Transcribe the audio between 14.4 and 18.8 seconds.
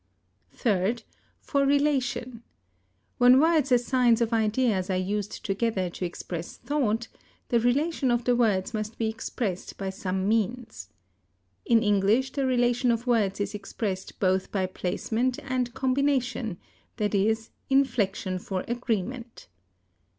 by placement and combination, i.e., inflection for